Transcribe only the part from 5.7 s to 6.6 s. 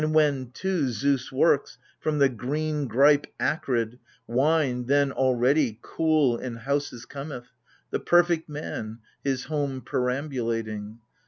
cool in